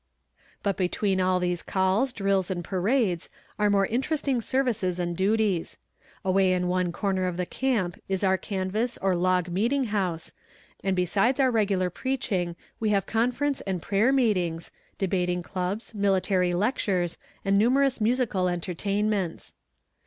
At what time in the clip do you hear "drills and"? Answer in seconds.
2.11-2.63